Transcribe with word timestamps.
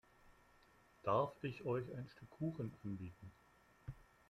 Darf 1.03 1.43
ich 1.43 1.63
euch 1.63 1.93
ein 1.93 2.09
Stück 2.09 2.31
Kuchen 2.31 2.73
anbieten? 2.83 3.31